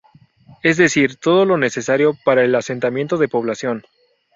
[0.63, 3.83] Es decir, todo lo necesario para el asentamiento de población.